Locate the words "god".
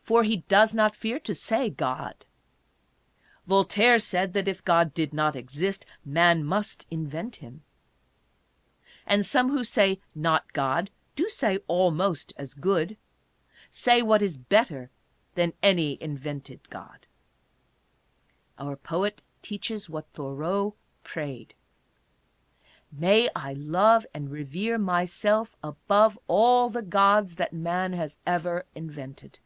1.68-2.24, 4.64-4.94, 10.54-10.88, 16.70-17.06